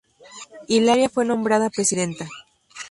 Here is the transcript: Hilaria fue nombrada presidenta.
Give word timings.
Hilaria 0.67 1.09
fue 1.09 1.25
nombrada 1.25 1.69
presidenta. 1.69 2.27